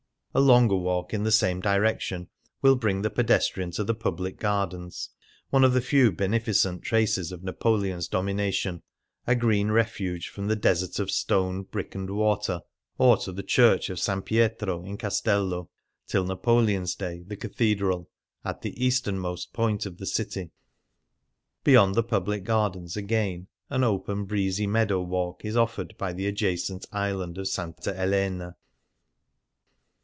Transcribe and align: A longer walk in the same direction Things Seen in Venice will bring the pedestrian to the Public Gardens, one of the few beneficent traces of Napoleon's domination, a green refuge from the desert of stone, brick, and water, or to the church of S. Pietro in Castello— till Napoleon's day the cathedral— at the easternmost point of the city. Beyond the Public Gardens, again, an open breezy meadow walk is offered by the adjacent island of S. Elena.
A 0.33 0.39
longer 0.39 0.77
walk 0.77 1.13
in 1.13 1.23
the 1.23 1.29
same 1.33 1.59
direction 1.59 2.21
Things 2.21 2.29
Seen 2.29 2.37
in 2.37 2.41
Venice 2.45 2.61
will 2.71 2.75
bring 2.77 3.01
the 3.01 3.09
pedestrian 3.09 3.71
to 3.71 3.83
the 3.83 3.93
Public 3.93 4.39
Gardens, 4.39 5.09
one 5.49 5.65
of 5.65 5.73
the 5.73 5.81
few 5.81 6.09
beneficent 6.13 6.83
traces 6.83 7.33
of 7.33 7.43
Napoleon's 7.43 8.07
domination, 8.07 8.81
a 9.27 9.35
green 9.35 9.71
refuge 9.71 10.29
from 10.29 10.47
the 10.47 10.55
desert 10.55 10.99
of 10.99 11.11
stone, 11.11 11.63
brick, 11.63 11.95
and 11.95 12.09
water, 12.09 12.61
or 12.97 13.17
to 13.17 13.33
the 13.33 13.43
church 13.43 13.89
of 13.89 13.97
S. 13.97 14.09
Pietro 14.23 14.85
in 14.85 14.95
Castello— 14.97 15.69
till 16.07 16.23
Napoleon's 16.23 16.95
day 16.95 17.23
the 17.27 17.35
cathedral— 17.35 18.09
at 18.45 18.61
the 18.61 18.81
easternmost 18.81 19.51
point 19.51 19.85
of 19.85 19.97
the 19.97 20.05
city. 20.05 20.51
Beyond 21.65 21.95
the 21.95 22.03
Public 22.03 22.45
Gardens, 22.45 22.95
again, 22.95 23.47
an 23.69 23.83
open 23.83 24.23
breezy 24.23 24.65
meadow 24.65 25.01
walk 25.01 25.43
is 25.43 25.57
offered 25.57 25.93
by 25.97 26.13
the 26.13 26.25
adjacent 26.25 26.85
island 26.93 27.37
of 27.37 27.47
S. 27.53 27.59
Elena. 27.85 28.55